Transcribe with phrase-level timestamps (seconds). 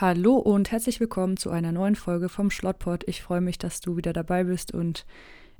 [0.00, 3.06] Hallo und herzlich willkommen zu einer neuen Folge vom Schlottpot.
[3.06, 5.04] Ich freue mich, dass du wieder dabei bist und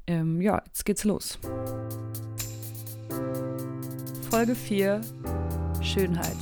[0.06, 1.38] ähm, ja, jetzt geht's los.
[4.30, 5.02] Folge 4
[5.82, 6.38] Schönheit.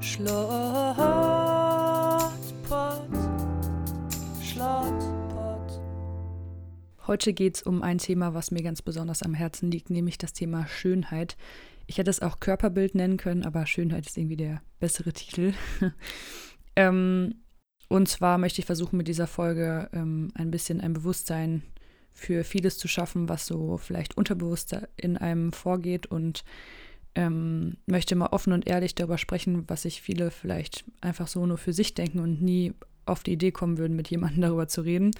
[0.00, 0.50] Schlottpot,
[4.42, 5.80] Schlottpot.
[7.06, 10.34] Heute geht es um ein Thema, was mir ganz besonders am Herzen liegt, nämlich das
[10.34, 11.38] Thema Schönheit.
[11.90, 15.54] Ich hätte es auch Körperbild nennen können, aber Schönheit ist irgendwie der bessere Titel.
[16.76, 17.34] ähm,
[17.88, 21.64] und zwar möchte ich versuchen, mit dieser Folge ähm, ein bisschen ein Bewusstsein
[22.12, 26.44] für vieles zu schaffen, was so vielleicht unterbewusst in einem vorgeht und
[27.16, 31.58] ähm, möchte mal offen und ehrlich darüber sprechen, was sich viele vielleicht einfach so nur
[31.58, 32.72] für sich denken und nie
[33.04, 35.10] auf die Idee kommen würden, mit jemandem darüber zu reden.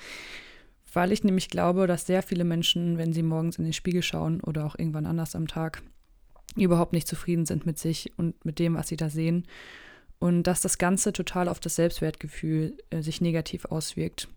[0.92, 4.40] Weil ich nämlich glaube, dass sehr viele Menschen, wenn sie morgens in den Spiegel schauen
[4.40, 5.82] oder auch irgendwann anders am Tag,
[6.56, 9.46] überhaupt nicht zufrieden sind mit sich und mit dem, was sie da sehen.
[10.18, 14.28] Und dass das Ganze total auf das Selbstwertgefühl äh, sich negativ auswirkt.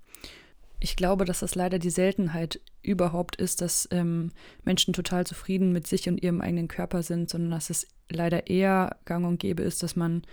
[0.80, 4.32] Ich glaube, dass das leider die Seltenheit überhaupt ist, dass ähm,
[4.64, 8.98] Menschen total zufrieden mit sich und ihrem eigenen Körper sind, sondern dass es leider eher
[9.06, 10.24] gang und gäbe ist, dass man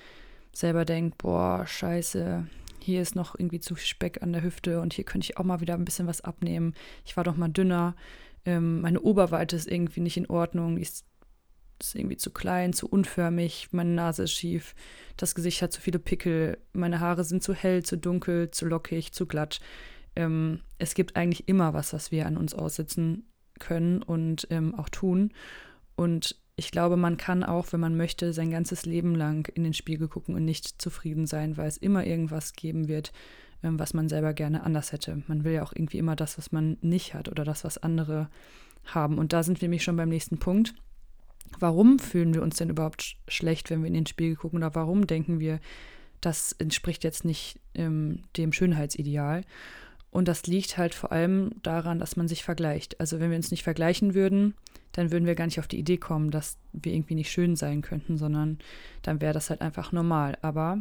[0.53, 2.47] selber denkt, boah, scheiße,
[2.81, 5.61] hier ist noch irgendwie zu Speck an der Hüfte und hier könnte ich auch mal
[5.61, 6.75] wieder ein bisschen was abnehmen.
[7.05, 7.95] Ich war doch mal dünner.
[8.45, 10.77] Ähm, meine Oberweite ist irgendwie nicht in Ordnung.
[10.77, 11.05] Die ist
[11.83, 14.75] ist irgendwie zu klein, zu unförmig, meine Nase ist schief,
[15.17, 19.13] das Gesicht hat zu viele Pickel, meine Haare sind zu hell, zu dunkel, zu lockig,
[19.13, 19.61] zu glatt.
[20.17, 23.29] Ähm, es gibt eigentlich immer was, was wir an uns aussetzen
[23.59, 25.33] können und ähm, auch tun.
[25.95, 29.75] Und ich glaube, man kann auch, wenn man möchte, sein ganzes Leben lang in den
[29.75, 33.13] Spiegel gucken und nicht zufrieden sein, weil es immer irgendwas geben wird,
[33.63, 35.23] ähm, was man selber gerne anders hätte.
[35.27, 38.29] Man will ja auch irgendwie immer das, was man nicht hat oder das, was andere
[38.85, 39.19] haben.
[39.19, 40.75] Und da sind wir nämlich schon beim nächsten Punkt
[41.59, 45.07] warum fühlen wir uns denn überhaupt schlecht, wenn wir in den Spiegel gucken oder warum
[45.07, 45.61] denken wir,
[46.21, 49.43] das entspricht jetzt nicht ähm, dem Schönheitsideal.
[50.11, 52.99] Und das liegt halt vor allem daran, dass man sich vergleicht.
[53.01, 54.55] Also wenn wir uns nicht vergleichen würden,
[54.93, 57.81] dann würden wir gar nicht auf die Idee kommen, dass wir irgendwie nicht schön sein
[57.81, 58.59] könnten, sondern
[59.03, 60.37] dann wäre das halt einfach normal.
[60.43, 60.79] Aber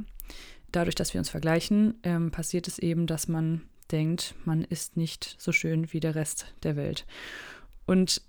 [0.72, 5.36] dadurch, dass wir uns vergleichen, ähm, passiert es eben, dass man denkt, man ist nicht
[5.38, 7.06] so schön wie der Rest der Welt.
[7.86, 8.22] Und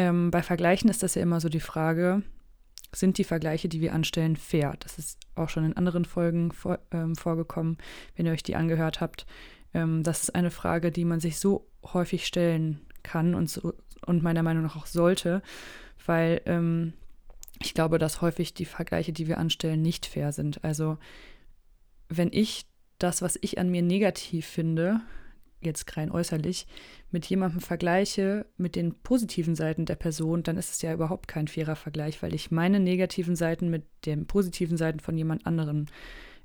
[0.00, 2.22] ähm, bei Vergleichen ist das ja immer so die Frage,
[2.90, 4.74] sind die Vergleiche, die wir anstellen, fair?
[4.80, 7.76] Das ist auch schon in anderen Folgen vor, ähm, vorgekommen,
[8.16, 9.26] wenn ihr euch die angehört habt.
[9.74, 13.74] Ähm, das ist eine Frage, die man sich so häufig stellen kann und, so,
[14.06, 15.42] und meiner Meinung nach auch sollte,
[16.06, 16.94] weil ähm,
[17.62, 20.64] ich glaube, dass häufig die Vergleiche, die wir anstellen, nicht fair sind.
[20.64, 20.96] Also
[22.08, 22.64] wenn ich
[22.98, 25.02] das, was ich an mir negativ finde,
[25.60, 26.66] jetzt rein äußerlich,
[27.10, 31.48] mit jemandem vergleiche, mit den positiven Seiten der Person, dann ist es ja überhaupt kein
[31.48, 35.86] fairer Vergleich, weil ich meine negativen Seiten mit den positiven Seiten von jemand anderem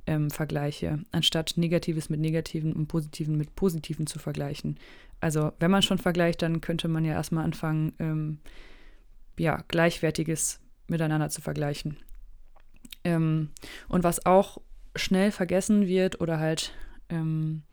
[0.08, 4.80] ähm, vergleiche, anstatt Negatives mit Negativen und Positiven mit Positiven zu vergleichen.
[5.20, 8.40] Also wenn man schon vergleicht, dann könnte man ja erstmal anfangen, ähm,
[9.38, 11.98] ja, Gleichwertiges miteinander zu vergleichen.
[13.04, 13.50] Ähm,
[13.88, 14.60] und was auch
[14.96, 16.74] schnell vergessen wird oder halt
[17.10, 17.64] ähm,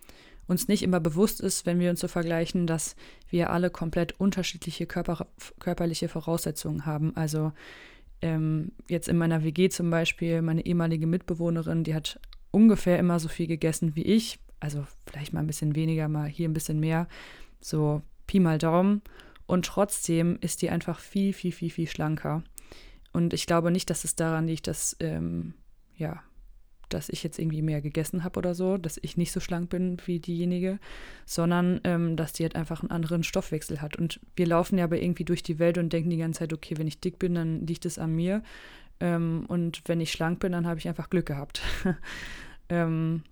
[0.47, 2.97] uns nicht immer bewusst ist, wenn wir uns so vergleichen, dass
[3.29, 5.27] wir alle komplett unterschiedliche Körper,
[5.61, 7.17] körperliche Voraussetzungen haben.
[7.17, 7.53] Also
[8.21, 12.21] ähm, jetzt in meiner WG zum Beispiel, meine ehemalige Mitbewohnerin, die hat
[12.51, 14.39] ungefähr immer so viel gegessen wie ich.
[14.61, 17.09] Also vielleicht mal ein bisschen weniger, mal hier ein bisschen mehr.
[17.61, 19.03] So Pi mal Daumen.
[19.47, 22.45] Und trotzdem ist die einfach viel, viel, viel, viel schlanker.
[23.13, 25.55] Und ich glaube nicht, dass es daran liegt, dass ähm,
[25.97, 26.23] ja,
[26.95, 29.97] dass ich jetzt irgendwie mehr gegessen habe oder so, dass ich nicht so schlank bin
[30.07, 30.79] wie diejenige,
[31.27, 33.97] sondern ähm, dass die halt einfach einen anderen Stoffwechsel hat.
[33.97, 36.77] Und wir laufen ja aber irgendwie durch die Welt und denken die ganze Zeit, okay,
[36.79, 38.43] wenn ich dick bin, dann liegt es an mir.
[39.01, 41.63] Ähm, und wenn ich schlank bin, dann habe ich einfach Glück gehabt.
[42.69, 43.23] ähm,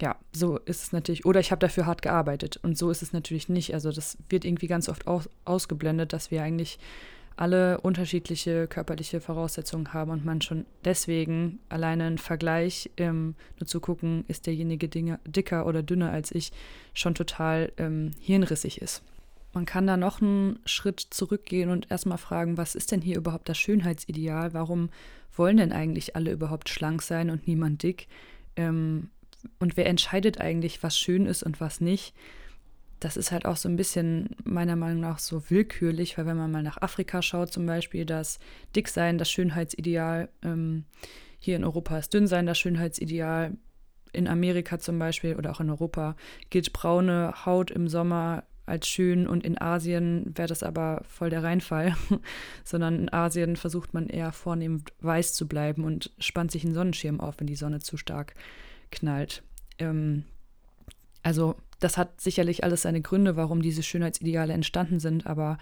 [0.00, 1.24] ja, so ist es natürlich.
[1.24, 2.58] Oder ich habe dafür hart gearbeitet.
[2.62, 3.72] Und so ist es natürlich nicht.
[3.74, 6.78] Also das wird irgendwie ganz oft aus, ausgeblendet, dass wir eigentlich
[7.36, 13.80] alle unterschiedliche körperliche Voraussetzungen haben und man schon deswegen alleine einen Vergleich, ähm, nur zu
[13.80, 16.52] gucken, ist derjenige Dinge, dicker oder dünner als ich,
[16.94, 19.02] schon total ähm, hirnrissig ist.
[19.52, 23.48] Man kann da noch einen Schritt zurückgehen und erstmal fragen, was ist denn hier überhaupt
[23.48, 24.52] das Schönheitsideal?
[24.54, 24.90] Warum
[25.34, 28.08] wollen denn eigentlich alle überhaupt schlank sein und niemand dick?
[28.56, 29.10] Ähm,
[29.58, 32.14] und wer entscheidet eigentlich, was schön ist und was nicht?
[33.00, 36.50] Das ist halt auch so ein bisschen meiner Meinung nach so willkürlich, weil wenn man
[36.50, 38.38] mal nach Afrika schaut zum Beispiel, dass
[38.74, 40.84] Dicksein das Schönheitsideal, ähm,
[41.38, 43.56] hier in Europa ist Dünnsein das Schönheitsideal,
[44.12, 46.16] in Amerika zum Beispiel oder auch in Europa
[46.48, 51.44] gilt braune Haut im Sommer als schön und in Asien wäre das aber voll der
[51.44, 51.94] Reinfall,
[52.64, 57.20] sondern in Asien versucht man eher vornehm weiß zu bleiben und spannt sich einen Sonnenschirm
[57.20, 58.34] auf, wenn die Sonne zu stark
[58.90, 59.42] knallt.
[59.78, 60.24] Ähm,
[61.22, 65.58] also das hat sicherlich alles seine Gründe, warum diese Schönheitsideale entstanden sind, aber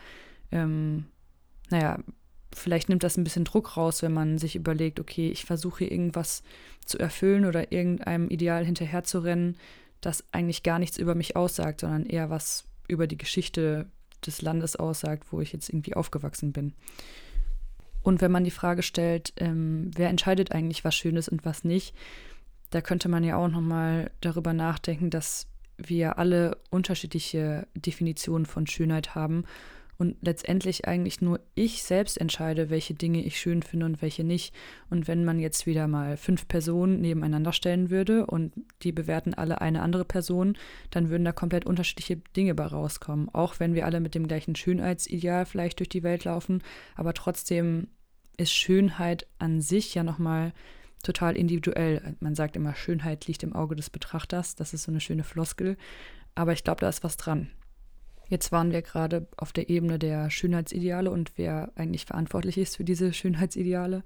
[0.53, 1.07] ähm,
[1.71, 1.99] naja,
[2.53, 6.43] vielleicht nimmt das ein bisschen Druck raus, wenn man sich überlegt, okay, ich versuche irgendwas
[6.85, 9.57] zu erfüllen oder irgendeinem Ideal hinterherzurennen,
[10.01, 13.87] das eigentlich gar nichts über mich aussagt, sondern eher was über die Geschichte
[14.25, 16.75] des Landes aussagt, wo ich jetzt irgendwie aufgewachsen bin.
[18.03, 21.65] Und wenn man die Frage stellt, ähm, wer entscheidet eigentlich, was schön ist und was
[21.65, 21.95] nicht,
[22.71, 25.47] da könnte man ja auch nochmal darüber nachdenken, dass
[25.77, 29.45] wir alle unterschiedliche Definitionen von Schönheit haben
[29.97, 34.55] und letztendlich eigentlich nur ich selbst entscheide, welche Dinge ich schön finde und welche nicht.
[34.91, 39.61] Und wenn man jetzt wieder mal fünf Personen nebeneinander stellen würde und die bewerten alle
[39.61, 40.57] eine andere Person,
[40.91, 43.29] dann würden da komplett unterschiedliche Dinge bei rauskommen.
[43.33, 46.63] Auch wenn wir alle mit dem gleichen Schönheitsideal vielleicht durch die Welt laufen,
[46.97, 47.89] aber trotzdem
[48.37, 50.53] ist Schönheit an sich ja nochmal
[51.05, 52.17] total individuell.
[52.21, 54.55] Man sagt immer, Schönheit liegt im Auge des Betrachters.
[54.55, 55.77] Das ist so eine schöne Floskel.
[56.35, 57.51] Aber ich glaube, da ist was dran.
[58.29, 62.85] Jetzt waren wir gerade auf der Ebene der Schönheitsideale und wer eigentlich verantwortlich ist für
[62.85, 64.03] diese Schönheitsideale.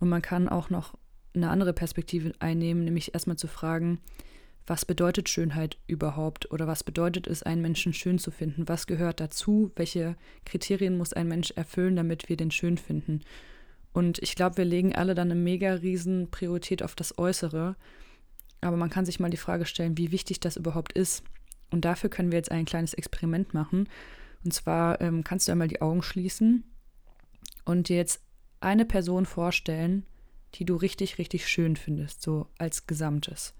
[0.00, 0.94] Und man kann auch noch
[1.34, 4.00] eine andere Perspektive einnehmen, nämlich erstmal zu fragen,
[4.66, 8.68] was bedeutet Schönheit überhaupt oder was bedeutet es, einen Menschen schön zu finden?
[8.68, 9.72] Was gehört dazu?
[9.74, 13.22] Welche Kriterien muss ein Mensch erfüllen, damit wir den schön finden?
[13.92, 17.76] Und ich glaube, wir legen alle dann eine mega riesen Priorität auf das Äußere.
[18.60, 21.22] Aber man kann sich mal die Frage stellen, wie wichtig das überhaupt ist.
[21.70, 23.88] Und dafür können wir jetzt ein kleines Experiment machen.
[24.44, 26.64] Und zwar ähm, kannst du einmal die Augen schließen
[27.64, 28.22] und dir jetzt
[28.60, 30.06] eine Person vorstellen,
[30.54, 33.54] die du richtig, richtig schön findest, so als Gesamtes,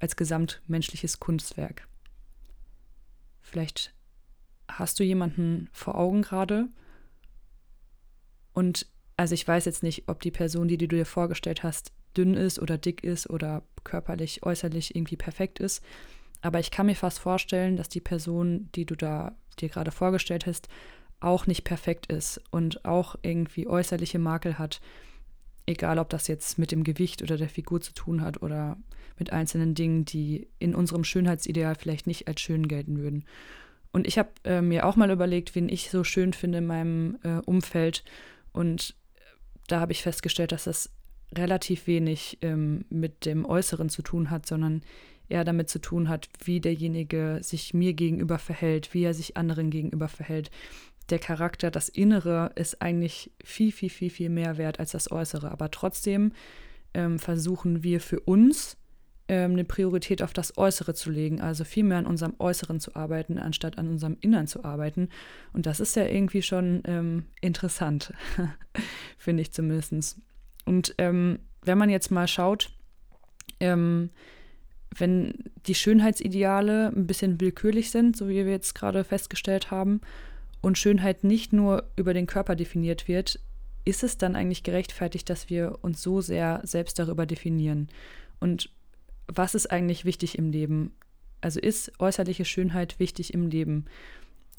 [0.00, 1.88] als gesamtmenschliches Kunstwerk.
[3.40, 3.94] Vielleicht
[4.68, 6.68] hast du jemanden vor Augen gerade
[8.52, 8.86] und
[9.16, 12.58] also ich weiß jetzt nicht, ob die Person, die, du dir vorgestellt hast, dünn ist
[12.58, 15.82] oder dick ist oder körperlich, äußerlich irgendwie perfekt ist.
[16.42, 20.46] Aber ich kann mir fast vorstellen, dass die Person, die du da dir gerade vorgestellt
[20.46, 20.68] hast,
[21.18, 24.80] auch nicht perfekt ist und auch irgendwie äußerliche Makel hat.
[25.64, 28.76] Egal, ob das jetzt mit dem Gewicht oder der Figur zu tun hat oder
[29.18, 33.24] mit einzelnen Dingen, die in unserem Schönheitsideal vielleicht nicht als schön gelten würden.
[33.92, 37.18] Und ich habe äh, mir auch mal überlegt, wen ich so schön finde in meinem
[37.22, 38.04] äh, Umfeld.
[38.52, 38.94] Und
[39.66, 40.90] da habe ich festgestellt, dass das
[41.34, 44.82] relativ wenig ähm, mit dem Äußeren zu tun hat, sondern
[45.28, 49.70] eher damit zu tun hat, wie derjenige sich mir gegenüber verhält, wie er sich anderen
[49.70, 50.50] gegenüber verhält.
[51.10, 55.50] Der Charakter, das Innere ist eigentlich viel, viel, viel, viel mehr wert als das Äußere.
[55.50, 56.32] Aber trotzdem
[56.94, 58.76] ähm, versuchen wir für uns
[59.28, 62.94] ähm, eine Priorität auf das Äußere zu legen, also viel mehr an unserem Äußeren zu
[62.94, 65.08] arbeiten, anstatt an unserem Innern zu arbeiten.
[65.52, 68.12] Und das ist ja irgendwie schon ähm, interessant,
[69.18, 70.20] finde ich zumindest.
[70.64, 72.70] Und ähm, wenn man jetzt mal schaut,
[73.60, 74.10] ähm,
[74.96, 75.34] wenn
[75.66, 80.00] die Schönheitsideale ein bisschen willkürlich sind, so wie wir jetzt gerade festgestellt haben,
[80.62, 83.38] und Schönheit nicht nur über den Körper definiert wird,
[83.84, 87.88] ist es dann eigentlich gerechtfertigt, dass wir uns so sehr selbst darüber definieren?
[88.40, 88.70] Und
[89.28, 90.92] was ist eigentlich wichtig im Leben?
[91.40, 93.86] Also ist äußerliche Schönheit wichtig im Leben?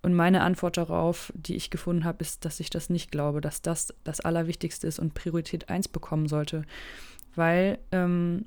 [0.03, 3.61] Und meine Antwort darauf, die ich gefunden habe, ist, dass ich das nicht glaube, dass
[3.61, 6.63] das das Allerwichtigste ist und Priorität 1 bekommen sollte.
[7.35, 8.45] Weil ähm,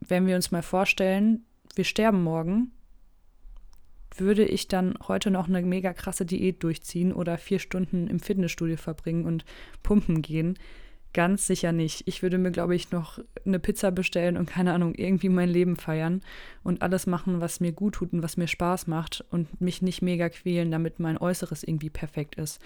[0.00, 1.44] wenn wir uns mal vorstellen,
[1.74, 2.72] wir sterben morgen,
[4.16, 8.76] würde ich dann heute noch eine mega krasse Diät durchziehen oder vier Stunden im Fitnessstudio
[8.76, 9.44] verbringen und
[9.82, 10.58] pumpen gehen?
[11.12, 12.06] Ganz sicher nicht.
[12.06, 15.74] Ich würde mir, glaube ich, noch eine Pizza bestellen und keine Ahnung, irgendwie mein Leben
[15.74, 16.22] feiern
[16.62, 20.02] und alles machen, was mir gut tut und was mir Spaß macht und mich nicht
[20.02, 22.60] mega quälen, damit mein Äußeres irgendwie perfekt ist.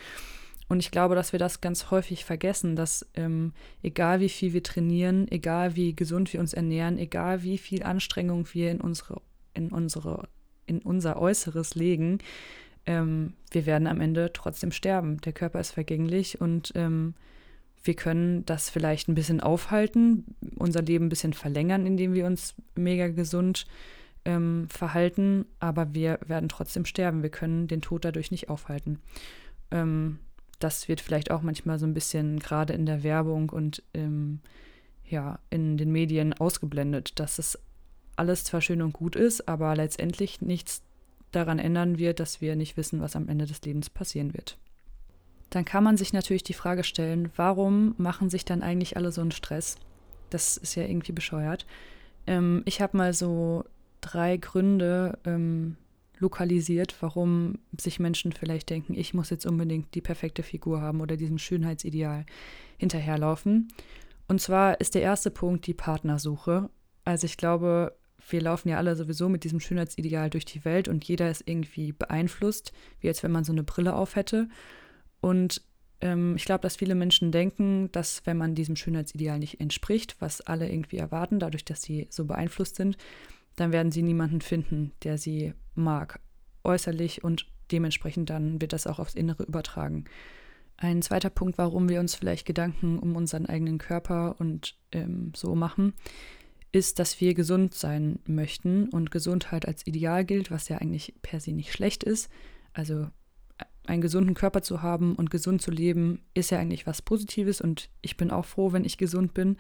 [0.69, 4.63] Und ich glaube, dass wir das ganz häufig vergessen, dass ähm, egal wie viel wir
[4.63, 9.21] trainieren, egal wie gesund wir uns ernähren, egal wie viel Anstrengung wir in unsere,
[9.55, 10.29] in unsere,
[10.67, 12.19] in unser Äußeres legen,
[12.87, 15.21] ähm, wir werden am Ende trotzdem sterben.
[15.23, 17.15] Der Körper ist vergänglich und ähm,
[17.85, 20.25] wir können das vielleicht ein bisschen aufhalten,
[20.57, 23.67] unser Leben ein bisschen verlängern, indem wir uns mega gesund
[24.25, 27.23] ähm, verhalten, aber wir werden trotzdem sterben.
[27.23, 29.01] Wir können den Tod dadurch nicht aufhalten.
[29.71, 30.19] Ähm,
[30.59, 34.41] das wird vielleicht auch manchmal so ein bisschen gerade in der Werbung und ähm,
[35.07, 37.59] ja, in den Medien ausgeblendet, dass es
[38.17, 40.83] alles zwar schön und gut ist, aber letztendlich nichts
[41.33, 44.57] daran ändern wird, dass wir nicht wissen, was am Ende des Lebens passieren wird.
[45.55, 49.21] Dann kann man sich natürlich die Frage stellen, warum machen sich dann eigentlich alle so
[49.21, 49.77] einen Stress?
[50.31, 51.65] Das ist ja irgendwie bescheuert.
[52.27, 53.65] Ähm, ich habe mal so
[54.01, 55.77] drei Gründe ähm,
[56.19, 61.17] lokalisiert, warum sich Menschen vielleicht denken, ich muss jetzt unbedingt die perfekte Figur haben oder
[61.17, 62.27] diesem Schönheitsideal
[62.79, 63.69] hinterherlaufen.
[64.27, 66.69] Und zwar ist der erste Punkt die Partnersuche.
[67.05, 67.95] Also ich glaube,
[68.29, 71.93] wir laufen ja alle sowieso mit diesem Schönheitsideal durch die Welt und jeder ist irgendwie
[71.93, 74.49] beeinflusst, wie als wenn man so eine Brille auf hätte.
[75.25, 75.63] Und
[76.03, 80.43] ähm, ich glaube, dass viele Menschen denken, dass wenn man diesem Schönheitsideal nicht entspricht, was
[80.43, 82.99] alle irgendwie erwarten, dadurch, dass sie so beeinflusst sind,
[83.57, 86.21] dann werden sie niemanden finden, der sie mag,
[86.63, 90.05] äußerlich und dementsprechend dann wird das auch aufs Innere übertragen.
[90.77, 95.55] Ein zweiter Punkt, warum wir uns vielleicht Gedanken um unseren eigenen Körper und ähm, so
[95.55, 95.95] machen,
[96.71, 101.41] ist, dass wir gesund sein möchten und Gesundheit als Ideal gilt, was ja eigentlich per
[101.41, 102.29] se nicht schlecht ist.
[102.75, 103.07] Also
[103.87, 107.91] einen gesunden Körper zu haben und gesund zu leben, ist ja eigentlich was Positives und
[108.01, 109.57] ich bin auch froh, wenn ich gesund bin.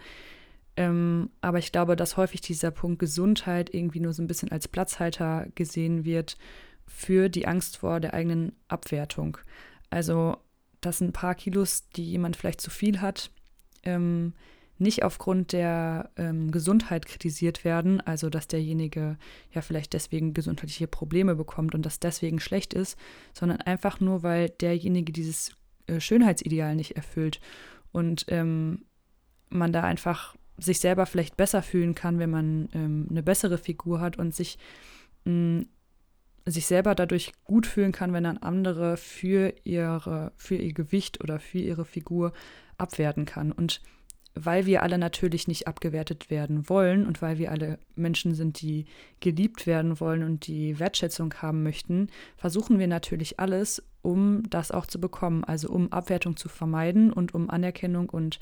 [0.76, 4.66] Ähm, aber ich glaube, dass häufig dieser Punkt Gesundheit irgendwie nur so ein bisschen als
[4.66, 6.37] Platzhalter gesehen wird
[6.87, 9.38] für die Angst vor der eigenen Abwertung.
[9.90, 10.37] Also,
[10.81, 13.31] dass ein paar Kilos, die jemand vielleicht zu viel hat,
[13.85, 14.35] ähm,
[14.78, 19.16] nicht aufgrund der ähm, Gesundheit kritisiert werden, also dass derjenige
[19.52, 22.99] ja vielleicht deswegen gesundheitliche Probleme bekommt und das deswegen schlecht ist,
[23.33, 25.52] sondern einfach nur, weil derjenige dieses
[25.87, 27.40] äh, Schönheitsideal nicht erfüllt
[27.93, 28.85] und ähm,
[29.49, 34.00] man da einfach sich selber vielleicht besser fühlen kann, wenn man ähm, eine bessere Figur
[34.00, 34.59] hat und sich
[35.25, 35.64] mh,
[36.47, 41.40] sich selber dadurch gut fühlen kann, wenn dann andere für ihre für ihr Gewicht oder
[41.40, 42.33] für ihre Figur
[42.76, 43.52] abwerten kann.
[43.52, 43.81] Und
[44.35, 48.87] weil wir alle natürlich nicht abgewertet werden wollen und weil wir alle Menschen sind, die
[49.21, 54.87] geliebt werden wollen und die Wertschätzung haben möchten, versuchen wir natürlich alles, um das auch
[54.87, 58.41] zu bekommen, also um Abwertung zu vermeiden und um Anerkennung und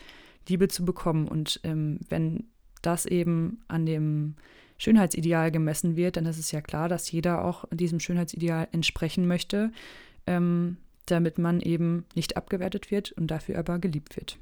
[0.49, 1.29] Liebe zu bekommen.
[1.29, 2.45] Und ähm, wenn
[2.81, 4.35] das eben an dem
[4.79, 9.71] Schönheitsideal gemessen wird, dann ist es ja klar, dass jeder auch diesem Schönheitsideal entsprechen möchte,
[10.27, 14.39] ähm, damit man eben nicht abgewertet wird und dafür aber geliebt wird.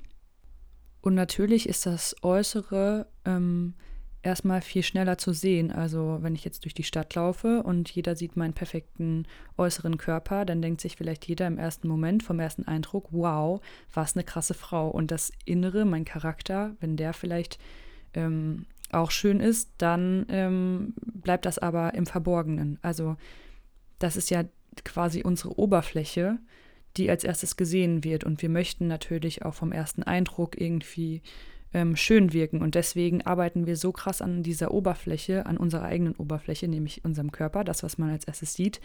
[1.01, 3.75] Und natürlich ist das Äußere ähm,
[4.23, 5.73] erstmal viel schneller zu sehen.
[5.73, 9.27] Also wenn ich jetzt durch die Stadt laufe und jeder sieht meinen perfekten
[9.57, 13.61] äußeren Körper, dann denkt sich vielleicht jeder im ersten Moment vom ersten Eindruck, wow,
[13.95, 14.89] was eine krasse Frau.
[14.89, 17.59] Und das Innere, mein Charakter, wenn der vielleicht
[18.15, 22.79] ähm, auch schön ist, dann ähm, bleibt das aber im Verborgenen.
[22.83, 23.17] Also
[23.99, 24.45] das ist ja
[24.85, 26.39] quasi unsere Oberfläche
[26.97, 28.25] die als erstes gesehen wird.
[28.25, 31.23] Und wir möchten natürlich auch vom ersten Eindruck irgendwie
[31.73, 32.63] ähm, schön wirken.
[32.63, 37.33] Und deswegen arbeiten wir so krass an dieser Oberfläche, an unserer eigenen Oberfläche, nämlich unserem
[37.33, 38.81] Körper, das, was man als erstes sieht,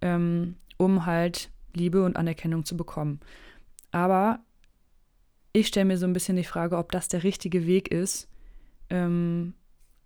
[0.00, 3.20] ähm, um halt Liebe und Anerkennung zu bekommen.
[3.90, 4.40] Aber
[5.52, 8.28] ich stelle mir so ein bisschen die Frage, ob das der richtige Weg ist,
[8.90, 9.54] ähm,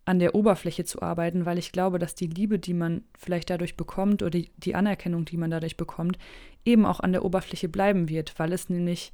[0.09, 3.77] an der Oberfläche zu arbeiten, weil ich glaube, dass die Liebe, die man vielleicht dadurch
[3.77, 6.19] bekommt oder die, die Anerkennung, die man dadurch bekommt,
[6.65, 9.13] eben auch an der Oberfläche bleiben wird, weil es nämlich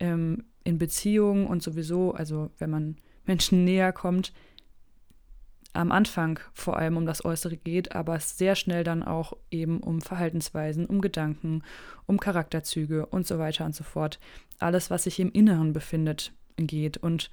[0.00, 4.32] ähm, in Beziehungen und sowieso, also wenn man Menschen näher kommt,
[5.74, 9.78] am Anfang vor allem um das Äußere geht, aber es sehr schnell dann auch eben
[9.78, 11.62] um Verhaltensweisen, um Gedanken,
[12.06, 14.18] um Charakterzüge und so weiter und so fort.
[14.58, 16.96] Alles, was sich im Inneren befindet, geht.
[16.96, 17.30] Und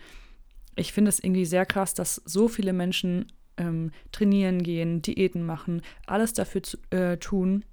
[0.80, 5.82] ich finde es irgendwie sehr krass, dass so viele Menschen ähm, trainieren gehen, Diäten machen,
[6.08, 7.66] alles dafür zu, äh, tun,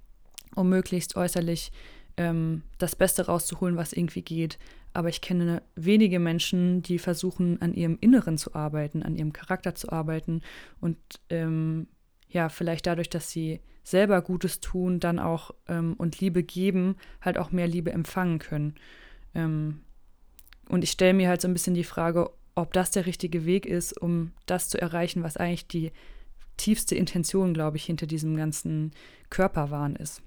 [0.55, 1.71] um möglichst äußerlich
[2.17, 4.59] ähm, das Beste rauszuholen, was irgendwie geht.
[4.93, 9.75] Aber ich kenne wenige Menschen, die versuchen, an ihrem Inneren zu arbeiten, an ihrem Charakter
[9.75, 10.41] zu arbeiten
[10.79, 10.97] und
[11.29, 11.87] ähm,
[12.29, 17.37] ja, vielleicht dadurch, dass sie selber Gutes tun, dann auch ähm, und Liebe geben, halt
[17.37, 18.75] auch mehr Liebe empfangen können.
[19.33, 19.81] Ähm,
[20.67, 23.67] und ich stelle mir halt so ein bisschen die Frage, ob das der richtige Weg
[23.67, 25.91] ist, um das zu erreichen, was eigentlich die
[26.57, 28.91] tiefste Intention, glaube ich, hinter diesem ganzen
[29.29, 30.23] Körperwahn ist.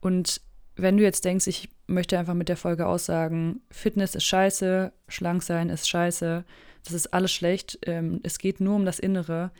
[0.00, 0.42] Und
[0.76, 5.42] wenn du jetzt denkst, ich möchte einfach mit der Folge aussagen, Fitness ist scheiße, schlank
[5.42, 6.44] sein ist scheiße,
[6.84, 9.50] das ist alles schlecht, ähm, es geht nur um das Innere,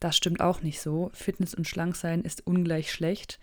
[0.00, 1.10] das stimmt auch nicht so.
[1.14, 3.40] Fitness und schlank sein ist ungleich schlecht.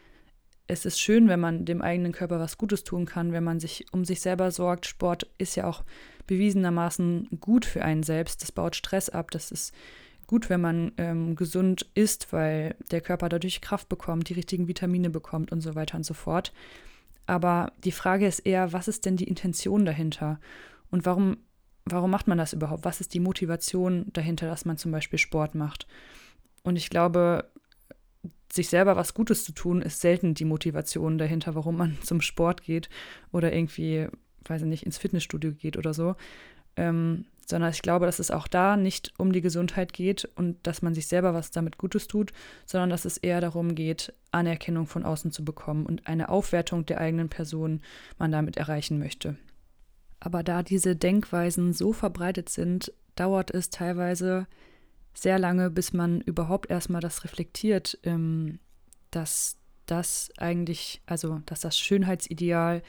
[0.72, 3.88] Es ist schön, wenn man dem eigenen Körper was Gutes tun kann, wenn man sich
[3.92, 4.86] um sich selber sorgt.
[4.86, 5.84] Sport ist ja auch
[6.28, 8.42] bewiesenermaßen gut für einen selbst.
[8.42, 9.32] Das baut Stress ab.
[9.32, 9.74] Das ist
[10.28, 15.10] gut, wenn man ähm, gesund isst, weil der Körper dadurch Kraft bekommt, die richtigen Vitamine
[15.10, 16.54] bekommt und so weiter und so fort.
[17.26, 20.40] Aber die Frage ist eher, was ist denn die Intention dahinter?
[20.90, 21.36] Und warum,
[21.84, 22.86] warum macht man das überhaupt?
[22.86, 25.86] Was ist die Motivation dahinter, dass man zum Beispiel Sport macht?
[26.64, 27.52] Und ich glaube,
[28.54, 32.64] sich selber was Gutes zu tun, ist selten die Motivation dahinter, warum man zum Sport
[32.64, 32.90] geht
[33.32, 34.08] oder irgendwie,
[34.46, 36.16] weiß ich nicht, ins Fitnessstudio geht oder so.
[36.76, 40.82] Ähm, sondern ich glaube, dass es auch da nicht um die Gesundheit geht und dass
[40.82, 42.32] man sich selber was damit Gutes tut,
[42.66, 47.00] sondern dass es eher darum geht, Anerkennung von außen zu bekommen und eine Aufwertung der
[47.02, 47.82] eigenen Person
[48.18, 49.36] man damit erreichen möchte.
[50.20, 54.48] Aber da diese Denkweisen so verbreitet sind, dauert es teilweise
[55.14, 58.60] sehr lange, bis man überhaupt erstmal das reflektiert, ähm,
[59.12, 62.82] dass das eigentlich, also dass das Schönheitsideal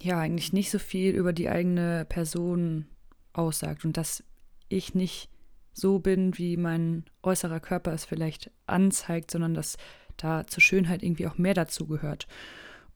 [0.00, 2.86] ja eigentlich nicht so viel über die eigene Person
[3.32, 4.24] aussagt und dass
[4.68, 5.28] ich nicht
[5.72, 9.76] so bin, wie mein äußerer Körper es vielleicht anzeigt, sondern dass
[10.16, 12.26] da zur Schönheit irgendwie auch mehr dazu gehört.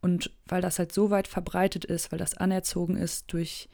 [0.01, 3.69] Und weil das halt so weit verbreitet ist, weil das anerzogen ist durch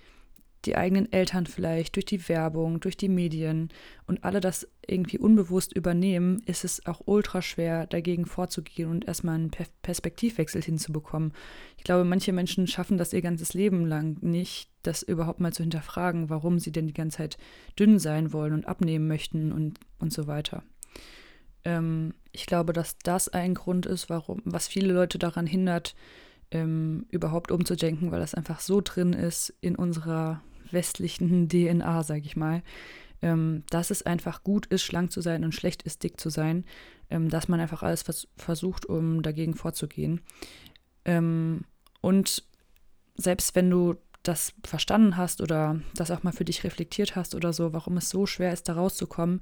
[0.67, 3.71] die eigenen Eltern vielleicht, durch die Werbung, durch die Medien
[4.07, 9.37] und alle das irgendwie unbewusst übernehmen, ist es auch ultra schwer, dagegen vorzugehen und erstmal
[9.37, 9.51] einen
[9.83, 11.33] Perspektivwechsel hinzubekommen.
[11.79, 15.63] Ich glaube, manche Menschen schaffen das ihr ganzes Leben lang nicht, das überhaupt mal zu
[15.63, 17.39] hinterfragen, warum sie denn die ganze Zeit
[17.79, 20.63] dünn sein wollen und abnehmen möchten und, und so weiter.
[21.65, 25.95] Ähm, ich glaube, dass das ein Grund ist, warum, was viele Leute daran hindert,
[26.51, 32.37] ähm, überhaupt umzudenken, weil das einfach so drin ist in unserer westlichen DNA, sage ich
[32.37, 32.63] mal,
[33.23, 36.65] ähm, dass es einfach gut ist, schlank zu sein und schlecht ist, dick zu sein,
[37.11, 40.21] ähm, dass man einfach alles vers versucht, um dagegen vorzugehen.
[41.05, 41.63] Ähm,
[42.01, 42.45] und
[43.17, 47.53] selbst wenn du das verstanden hast oder das auch mal für dich reflektiert hast oder
[47.53, 49.41] so, warum es so schwer ist, da rauszukommen,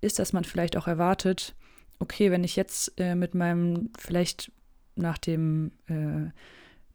[0.00, 1.54] ist, dass man vielleicht auch erwartet,
[1.98, 4.52] okay, wenn ich jetzt äh, mit meinem vielleicht
[4.96, 6.30] nach dem äh,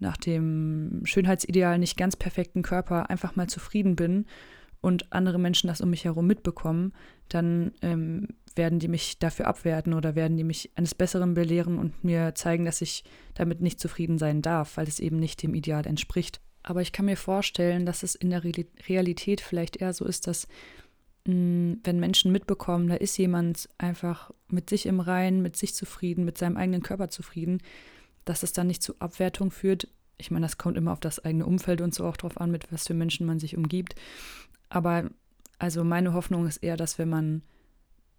[0.03, 4.25] nach dem Schönheitsideal nicht ganz perfekten Körper einfach mal zufrieden bin
[4.81, 6.93] und andere Menschen das um mich herum mitbekommen,
[7.29, 12.03] dann ähm, werden die mich dafür abwerten oder werden die mich eines Besseren belehren und
[12.03, 15.87] mir zeigen, dass ich damit nicht zufrieden sein darf, weil es eben nicht dem Ideal
[15.87, 16.41] entspricht.
[16.63, 20.47] Aber ich kann mir vorstellen, dass es in der Realität vielleicht eher so ist, dass
[21.25, 25.73] mh, mm, wenn Menschen mitbekommen, da ist jemand einfach mit sich im Reinen, mit sich
[25.73, 27.59] zufrieden, mit seinem eigenen Körper zufrieden,
[28.25, 29.87] dass es dann nicht zu Abwertung führt.
[30.17, 32.71] Ich meine, das kommt immer auf das eigene Umfeld und so auch drauf an, mit
[32.71, 33.95] was für Menschen man sich umgibt.
[34.69, 35.09] Aber
[35.59, 37.41] also meine Hoffnung ist eher, dass wenn man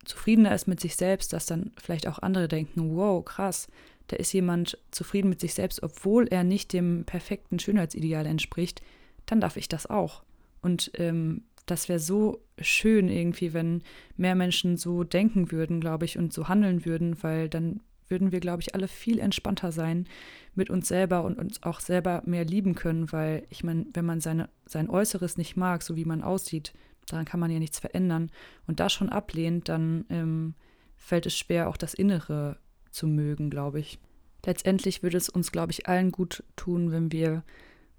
[0.05, 3.69] zufriedener ist mit sich selbst, dass dann vielleicht auch andere denken, wow, krass,
[4.09, 8.83] da ist jemand zufrieden mit sich selbst, obwohl er nicht dem perfekten Schönheitsideal entspricht,
[9.27, 10.23] dann darf ich das auch.
[10.61, 13.83] Und ähm, das wäre so schön irgendwie, wenn
[14.17, 18.41] mehr Menschen so denken würden, glaube ich, und so handeln würden, weil dann würden wir,
[18.41, 20.07] glaube ich, alle viel entspannter sein
[20.55, 24.21] mit uns selber und uns auch selber mehr lieben können, weil ich meine, wenn man
[24.21, 26.73] seine, sein Äußeres nicht mag, so wie man aussieht,
[27.07, 28.31] daran kann man ja nichts verändern
[28.67, 30.55] und das schon ablehnt, dann ähm,
[30.97, 32.59] fällt es schwer, auch das Innere
[32.91, 33.99] zu mögen, glaube ich.
[34.47, 37.43] Letztendlich würde es uns, glaube ich, allen gut tun, wenn wir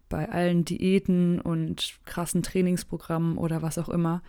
[0.10, 4.22] bei allen Diäten und krassen Trainingsprogrammen oder was auch immer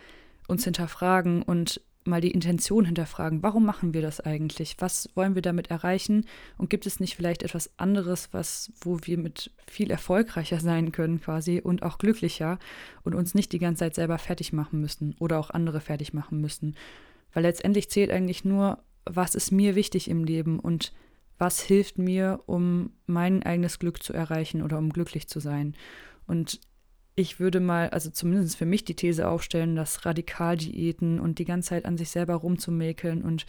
[0.49, 3.43] uns hinterfragen und mal die Intention hinterfragen.
[3.43, 4.77] Warum machen wir das eigentlich?
[4.79, 6.25] Was wollen wir damit erreichen?
[6.59, 11.21] Und gibt es nicht vielleicht etwas anderes, was, wo wir mit viel erfolgreicher sein können
[11.21, 12.59] quasi und auch glücklicher
[13.05, 16.41] und uns nicht die ganze Zeit selber fertig machen müssen oder auch andere fertig machen
[16.41, 16.77] müssen?
[17.33, 20.93] Weil letztendlich zählt eigentlich nur, was ist mir wichtig im Leben und
[21.39, 25.75] was hilft mir, um mein eigenes Glück zu erreichen oder um glücklich zu sein.
[26.27, 26.61] Und
[27.17, 31.71] ich würde mal, also zumindest für mich die These aufstellen, dass Radikaldiäten und die ganze
[31.71, 33.47] Zeit an sich selber rumzumäkeln und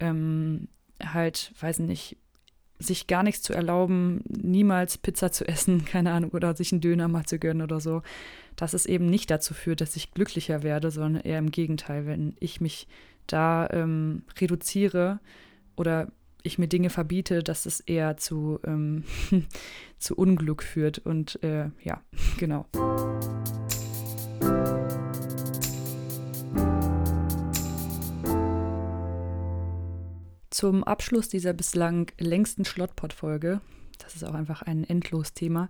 [0.00, 0.68] ähm,
[1.00, 2.16] halt, weiß nicht,
[2.78, 7.06] sich gar nichts zu erlauben, niemals Pizza zu essen, keine Ahnung, oder sich einen Döner
[7.06, 8.02] mal zu gönnen oder so,
[8.56, 12.34] dass es eben nicht dazu führt, dass ich glücklicher werde, sondern eher im Gegenteil, wenn
[12.40, 12.88] ich mich
[13.28, 15.20] da ähm, reduziere
[15.76, 16.10] oder
[16.46, 19.04] ich mir Dinge verbiete, dass es eher zu, ähm,
[19.98, 20.98] zu Unglück führt.
[20.98, 22.02] Und äh, ja,
[22.38, 22.66] genau.
[30.50, 33.60] Zum Abschluss dieser bislang längsten Schlottpot-Folge,
[33.98, 35.68] das ist auch einfach ein Endlos-Thema,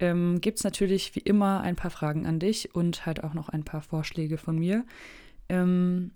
[0.00, 3.48] ähm, gibt es natürlich wie immer ein paar Fragen an dich und halt auch noch
[3.48, 4.84] ein paar Vorschläge von mir.
[5.48, 6.12] Ähm,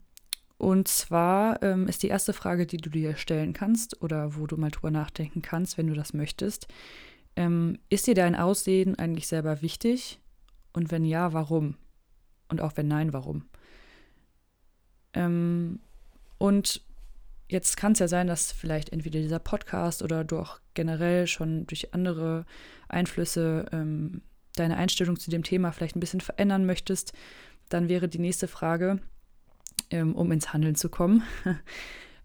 [0.62, 4.56] und zwar ähm, ist die erste Frage, die du dir stellen kannst oder wo du
[4.56, 6.68] mal drüber nachdenken kannst, wenn du das möchtest.
[7.34, 10.20] Ähm, ist dir dein Aussehen eigentlich selber wichtig?
[10.72, 11.74] Und wenn ja, warum?
[12.46, 13.44] Und auch wenn nein, warum?
[15.14, 15.80] Ähm,
[16.38, 16.80] und
[17.48, 21.66] jetzt kann es ja sein, dass vielleicht entweder dieser Podcast oder du auch generell schon
[21.66, 22.46] durch andere
[22.86, 24.22] Einflüsse ähm,
[24.54, 27.14] deine Einstellung zu dem Thema vielleicht ein bisschen verändern möchtest.
[27.68, 29.00] Dann wäre die nächste Frage,
[29.92, 31.22] ähm, um ins Handeln zu kommen.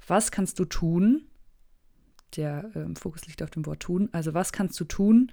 [0.07, 1.27] Was kannst du tun?
[2.35, 4.09] Der ähm, Fokus liegt auf dem Wort tun.
[4.11, 5.31] Also was kannst du tun,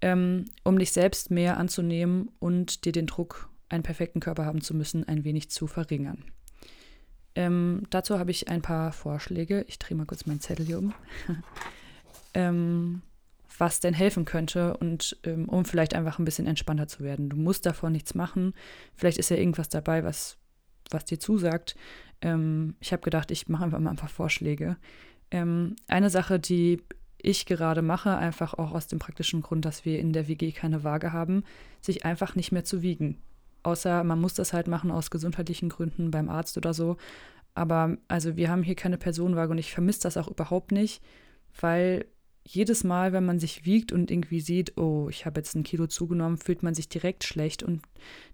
[0.00, 4.74] ähm, um dich selbst mehr anzunehmen und dir den Druck einen perfekten Körper haben zu
[4.74, 6.24] müssen, ein wenig zu verringern.
[7.34, 9.64] Ähm, dazu habe ich ein paar Vorschläge.
[9.68, 10.94] Ich drehe mal kurz meinen Zettel hier um.
[12.34, 13.02] ähm,
[13.58, 17.28] was denn helfen könnte und ähm, um vielleicht einfach ein bisschen entspannter zu werden.
[17.28, 18.54] Du musst davon nichts machen.
[18.94, 20.38] Vielleicht ist ja irgendwas dabei, was,
[20.90, 21.76] was dir zusagt.
[22.20, 24.76] Ähm, ich habe gedacht, ich mache einfach mal ein paar Vorschläge.
[25.30, 26.82] Ähm, eine Sache, die
[27.22, 30.84] ich gerade mache, einfach auch aus dem praktischen Grund, dass wir in der WG keine
[30.84, 31.44] Waage haben,
[31.80, 33.18] sich einfach nicht mehr zu wiegen.
[33.62, 36.96] Außer man muss das halt machen aus gesundheitlichen Gründen beim Arzt oder so.
[37.54, 41.02] Aber also wir haben hier keine Personenwaage und ich vermisse das auch überhaupt nicht,
[41.60, 42.06] weil
[42.52, 45.86] jedes Mal, wenn man sich wiegt und irgendwie sieht, oh, ich habe jetzt ein Kilo
[45.86, 47.82] zugenommen, fühlt man sich direkt schlecht und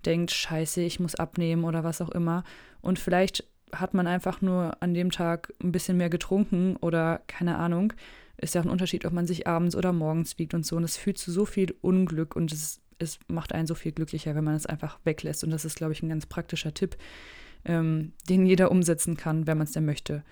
[0.07, 2.43] denkt, scheiße, ich muss abnehmen oder was auch immer.
[2.81, 7.59] Und vielleicht hat man einfach nur an dem Tag ein bisschen mehr getrunken oder keine
[7.59, 7.93] Ahnung.
[8.39, 10.77] Ist ja auch ein Unterschied, ob man sich abends oder morgens wiegt und so.
[10.77, 14.35] Und es fühlt zu so viel Unglück und es, es macht einen so viel glücklicher,
[14.35, 15.45] wenn man es einfach weglässt.
[15.45, 16.97] Und das ist, glaube ich, ein ganz praktischer Tipp,
[17.67, 20.23] ähm, den jeder umsetzen kann, wenn man es denn möchte.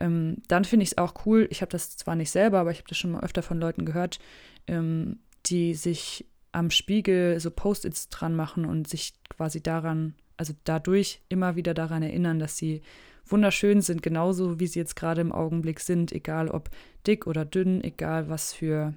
[0.00, 2.78] Ähm, dann finde ich es auch cool, ich habe das zwar nicht selber, aber ich
[2.78, 4.18] habe das schon mal öfter von Leuten gehört,
[4.66, 11.20] ähm, die sich am Spiegel so Post-its dran machen und sich quasi daran, also dadurch
[11.28, 12.82] immer wieder daran erinnern, dass sie
[13.26, 16.70] wunderschön sind, genauso wie sie jetzt gerade im Augenblick sind, egal ob
[17.06, 18.94] dick oder dünn, egal was für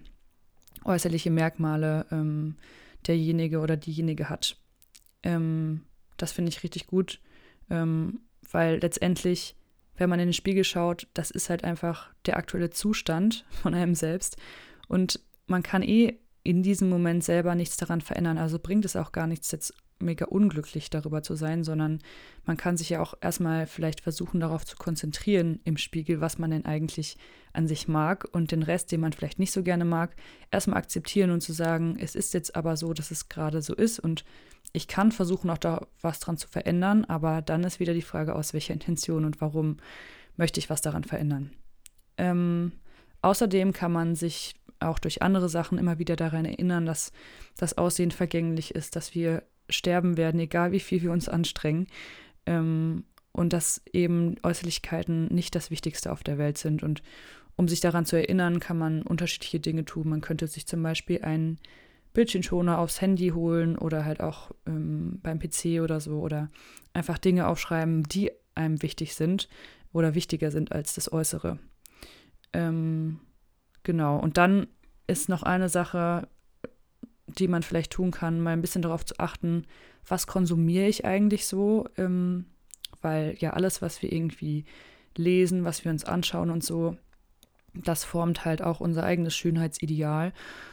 [0.85, 2.55] äußerliche Merkmale ähm,
[3.07, 4.57] derjenige oder diejenige hat.
[5.21, 5.81] Ähm,
[6.17, 7.19] das finde ich richtig gut,
[7.69, 9.55] ähm, weil letztendlich
[9.97, 13.95] wenn man in den Spiegel schaut, das ist halt einfach der aktuelle Zustand von einem
[13.95, 14.37] selbst.
[14.87, 18.37] Und man kann eh in diesem Moment selber nichts daran verändern.
[18.37, 21.99] Also bringt es auch gar nichts, jetzt mega unglücklich darüber zu sein, sondern
[22.45, 26.51] man kann sich ja auch erstmal vielleicht versuchen, darauf zu konzentrieren im Spiegel, was man
[26.51, 27.17] denn eigentlich
[27.53, 30.15] an sich mag und den Rest, den man vielleicht nicht so gerne mag,
[30.51, 33.99] erstmal akzeptieren und zu sagen, es ist jetzt aber so, dass es gerade so ist
[33.99, 34.25] und
[34.73, 38.35] ich kann versuchen, auch da was dran zu verändern, aber dann ist wieder die Frage,
[38.35, 39.77] aus welcher Intention und warum
[40.35, 41.51] möchte ich was daran verändern.
[42.17, 42.73] Ähm,
[43.21, 47.11] außerdem kann man sich auch durch andere Sachen immer wieder daran erinnern, dass
[47.55, 51.87] das Aussehen vergänglich ist, dass wir sterben werden, egal wie viel wir uns anstrengen.
[52.45, 56.83] Ähm, und dass eben Äußerlichkeiten nicht das Wichtigste auf der Welt sind.
[56.83, 57.01] Und
[57.55, 60.07] um sich daran zu erinnern, kann man unterschiedliche Dinge tun.
[60.07, 61.59] Man könnte sich zum Beispiel einen
[62.13, 66.49] Bildschirmschoner aufs Handy holen oder halt auch ähm, beim PC oder so oder
[66.93, 69.49] einfach Dinge aufschreiben, die einem wichtig sind
[69.91, 71.57] oder wichtiger sind als das Äußere.
[72.53, 73.19] Ähm,
[73.81, 74.19] genau.
[74.19, 74.67] Und dann
[75.07, 76.27] ist noch eine Sache,
[77.27, 79.65] die man vielleicht tun kann, mal ein bisschen darauf zu achten,
[80.07, 82.45] was konsumiere ich eigentlich so, ähm,
[83.01, 84.65] weil ja alles, was wir irgendwie
[85.17, 86.97] lesen, was wir uns anschauen und so,
[87.73, 90.31] das formt halt auch unser eigenes Schönheitsideal.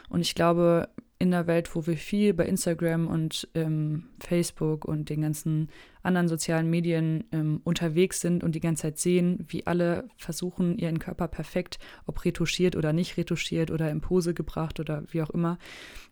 [0.08, 0.88] Und ich glaube,
[1.20, 5.68] in der Welt, wo wir viel bei Instagram und ähm, Facebook und den ganzen
[6.02, 10.98] anderen sozialen Medien ähm, unterwegs sind und die ganze Zeit sehen, wie alle versuchen, ihren
[10.98, 15.58] Körper perfekt, ob retuschiert oder nicht retuschiert oder in Pose gebracht oder wie auch immer,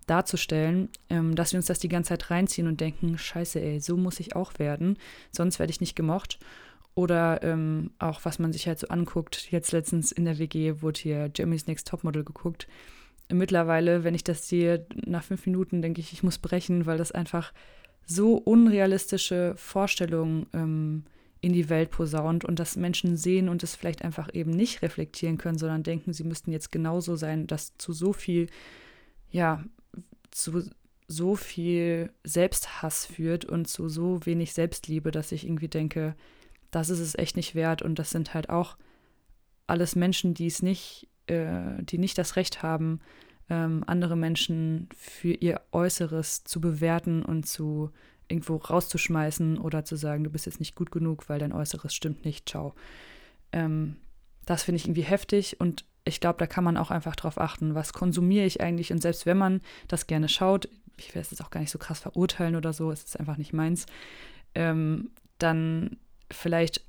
[0.07, 3.97] darzustellen, ähm, dass wir uns das die ganze Zeit reinziehen und denken, scheiße, ey, so
[3.97, 4.99] muss ich auch werden,
[5.33, 6.38] sonst werde ich nicht gemocht.
[6.94, 9.53] Oder ähm, auch, was man sich halt so anguckt.
[9.53, 12.66] Jetzt letztens in der WG wurde hier Jeremy's Next Topmodel geguckt
[13.31, 17.12] mittlerweile, wenn ich das sehe, nach fünf Minuten denke ich, ich muss brechen, weil das
[17.12, 17.53] einfach
[18.07, 21.05] so unrealistische Vorstellungen ähm,
[21.41, 25.38] in die Welt posaunt und dass Menschen sehen und es vielleicht einfach eben nicht reflektieren
[25.38, 28.49] können, sondern denken, sie müssten jetzt genauso sein, das zu so viel,
[29.31, 29.62] ja,
[30.31, 30.64] zu
[31.07, 36.14] so viel Selbsthass führt und zu so wenig Selbstliebe, dass ich irgendwie denke,
[36.71, 37.83] das ist es echt nicht wert.
[37.83, 38.77] Und das sind halt auch
[39.67, 43.01] alles Menschen, die es nicht äh, die nicht das Recht haben,
[43.51, 47.91] ähm, andere Menschen für ihr Äußeres zu bewerten und zu
[48.29, 52.25] irgendwo rauszuschmeißen oder zu sagen, du bist jetzt nicht gut genug, weil dein Äußeres stimmt
[52.25, 52.75] nicht, ciao.
[53.53, 53.97] Ähm,
[54.45, 57.75] das finde ich irgendwie heftig und ich glaube, da kann man auch einfach drauf achten,
[57.75, 61.43] was konsumiere ich eigentlich und selbst wenn man das gerne schaut, ich werde es jetzt
[61.43, 63.87] auch gar nicht so krass verurteilen oder so, es ist einfach nicht meins,
[64.55, 65.97] ähm, dann
[66.31, 66.83] vielleicht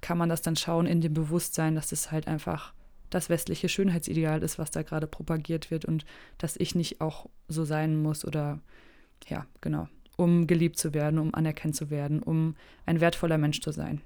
[0.00, 2.73] kann man das dann schauen in dem Bewusstsein, dass es halt einfach
[3.14, 6.04] das westliche Schönheitsideal ist, was da gerade propagiert wird und
[6.38, 8.58] dass ich nicht auch so sein muss oder
[9.28, 13.70] ja, genau, um geliebt zu werden, um anerkannt zu werden, um ein wertvoller Mensch zu
[13.70, 14.00] sein.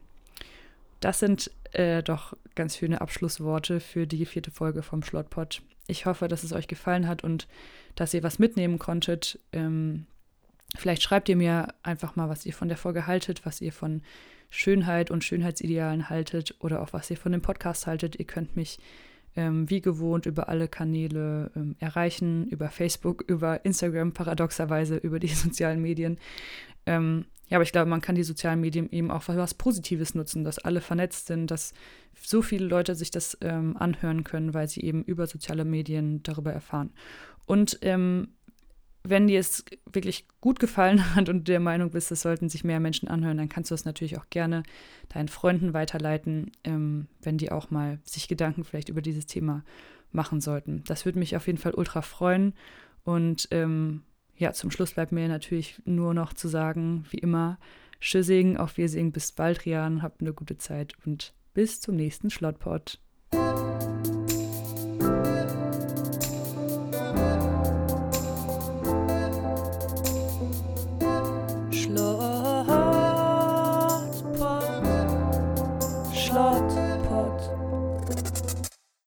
[1.01, 5.62] Das sind äh, doch ganz schöne Abschlussworte für die vierte Folge vom Schlottpot.
[5.87, 7.49] Ich hoffe, dass es euch gefallen hat und
[7.94, 9.38] dass ihr was mitnehmen konntet.
[9.53, 10.07] Ähm,
[10.77, 14.03] vielleicht schreibt ihr mir einfach mal, was ihr von der Folge haltet, was ihr von
[14.51, 18.19] Schönheit und Schönheitsidealen haltet oder auch was ihr von dem Podcast haltet.
[18.19, 18.79] Ihr könnt mich
[19.37, 25.29] ähm, wie gewohnt über alle Kanäle ähm, erreichen, über Facebook, über Instagram, paradoxerweise über die
[25.29, 26.19] sozialen Medien.
[26.87, 30.15] Ähm, ja, aber ich glaube, man kann die sozialen Medien eben auch für was Positives
[30.15, 31.73] nutzen, dass alle vernetzt sind, dass
[32.21, 36.53] so viele Leute sich das ähm, anhören können, weil sie eben über soziale Medien darüber
[36.53, 36.91] erfahren.
[37.47, 38.29] Und ähm,
[39.09, 42.64] wenn dir es wirklich gut gefallen hat und du der Meinung bist, das sollten sich
[42.64, 44.62] mehr Menschen anhören, dann kannst du es natürlich auch gerne
[45.09, 49.64] deinen Freunden weiterleiten, ähm, wenn die auch mal sich Gedanken vielleicht über dieses Thema
[50.12, 50.83] machen sollten.
[50.87, 52.55] Das würde mich auf jeden Fall ultra freuen.
[53.05, 54.03] Und ähm,
[54.37, 57.59] ja, zum Schluss bleibt mir natürlich nur noch zu sagen, wie immer,
[58.01, 63.01] Tschüssing, auf Wirsing, bis bald, Rian, habt eine gute Zeit und bis zum nächsten Schlottpot.